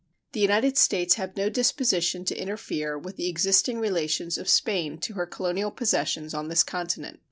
[0.31, 5.13] The United States have no disposition to interfere with the existing relations of Spain to
[5.13, 7.19] her colonial possessions on this continent.